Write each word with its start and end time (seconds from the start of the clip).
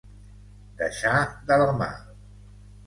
Deixar 0.79 1.13
de 1.51 1.61
la 1.65 1.71
mà. 1.85 1.93